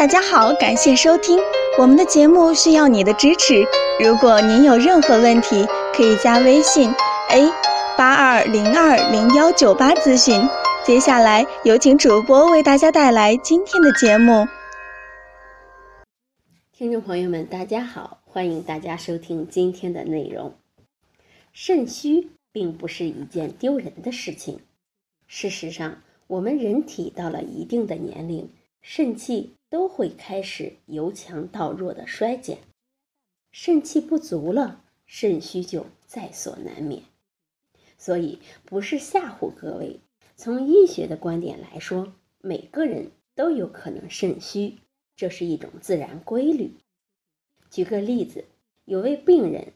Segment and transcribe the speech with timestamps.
[0.00, 1.38] 大家好，感谢收听
[1.78, 3.62] 我们的节目，需要你的支持。
[4.02, 6.90] 如果您有任何问题，可以加微信
[7.28, 7.46] a
[7.98, 10.40] 八二零二零幺九八咨询。
[10.86, 14.48] 接下来有请主播为大家带来今天的节目。
[16.72, 20.54] 听众朋友们，大家好，欢迎大家收听今天的内容。
[21.52, 24.60] 肾虚并不是一件丢人的事情。
[25.26, 28.48] 事实上，我们人体到了一定的年龄，
[28.82, 32.58] 肾气都会开始由强到弱的衰减，
[33.52, 37.02] 肾气不足了，肾虚就在所难免。
[37.98, 40.00] 所以，不是吓唬各位。
[40.34, 44.78] 从医学的观点来说，每个人都有可能肾虚，
[45.14, 46.72] 这是一种自然规律。
[47.68, 48.46] 举个例子，
[48.86, 49.74] 有位病人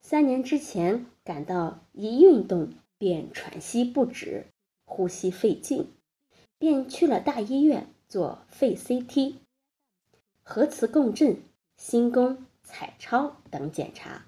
[0.00, 4.46] 三年之前感到一运动便喘息不止、
[4.84, 5.88] 呼吸费劲，
[6.58, 9.38] 便去了大医院做肺 CT、
[10.44, 11.38] 核磁共振、
[11.76, 14.24] 心功、彩超等检查，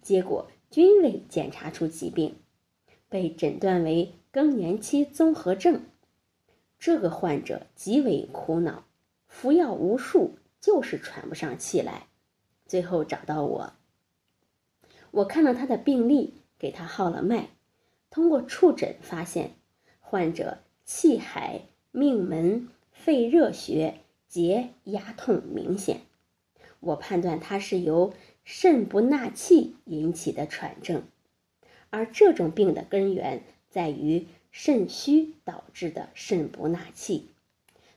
[0.00, 2.36] 结果均未检查出疾病，
[3.08, 4.14] 被诊断为。
[4.30, 5.86] 更年期综合症，
[6.78, 8.84] 这个患者极为苦恼，
[9.26, 12.06] 服药无数，就是喘不上气来。
[12.64, 13.72] 最后找到我，
[15.10, 17.48] 我看了他的病历，给他号了脉，
[18.08, 19.56] 通过触诊发现，
[19.98, 22.68] 患者气海、命门、
[23.04, 26.00] 肺热血结压痛明显。
[26.80, 28.12] 我判断他是由
[28.44, 31.02] 肾不纳气引起的喘症，
[31.90, 33.42] 而这种病的根源。
[33.70, 37.28] 在于肾虚导致的肾不纳气，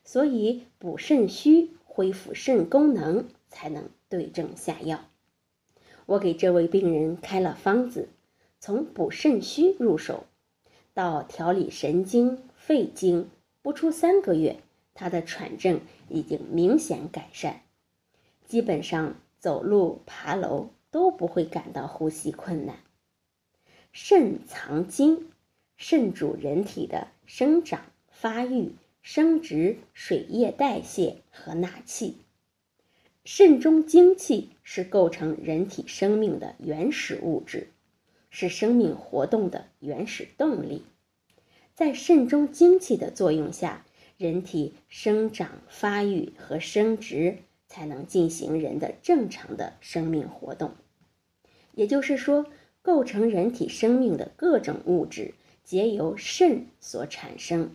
[0.04, 5.04] 所以补肾虚、恢复肾功能才能对症下药。
[6.06, 8.09] 我给这位病人开了方子，
[8.59, 10.26] 从补肾虚入手，
[10.94, 13.31] 到调理神经、肺经，
[13.64, 14.58] 不出三个月，
[14.94, 17.62] 他的喘症已经明显改善，
[18.46, 22.78] 基本上走路、爬楼都不会感到呼吸困难。
[23.92, 25.30] 肾藏精。
[25.76, 32.20] 肾主人体的生长、发育、生殖、水液代谢和纳气。
[33.26, 37.70] 肾中精气是构成人体生命的原始物质，
[38.30, 40.84] 是生命活动的原始动力。
[41.74, 43.84] 在肾中精气的作用下，
[44.23, 50.75] 人体生长、发育和生殖才能进行人的正常的生命活动。
[51.73, 52.45] 也就是说，
[52.81, 55.34] 构成人体生命的各种物质。
[55.66, 57.72] 皆由肾所产生，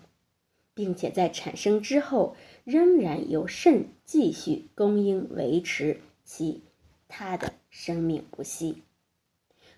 [0.72, 2.34] 并且在产生之后，
[2.64, 6.62] 仍然由肾继续供应维持其
[7.08, 8.82] 他的生命不息。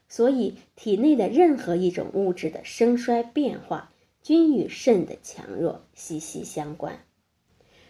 [0.08, 3.92] 所以，体内的任何一种物质的生衰变化，
[4.22, 7.04] 均与肾的强弱息息相关。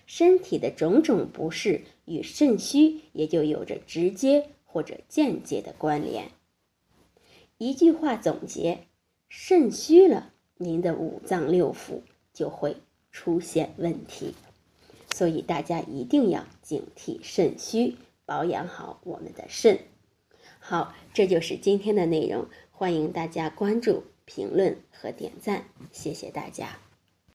[0.07, 6.31] 身体的种种不适与肾虚也就有着直接或者间接的关联。
[7.59, 8.87] 一句话总结。
[9.33, 12.01] 肾虚了，您的五脏六腑
[12.33, 12.79] 就会
[13.13, 14.35] 出现问题，
[15.15, 19.79] 所以大家一定要警惕肾虚，保养好我们的肾。
[20.59, 24.03] 好，这就是今天的内容，欢迎大家关注、
[24.33, 26.79] 评论和点赞，谢谢大家。